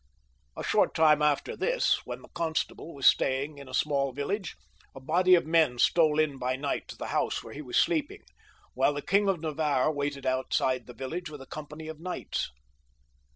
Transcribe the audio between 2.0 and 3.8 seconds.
when the constable was staying in a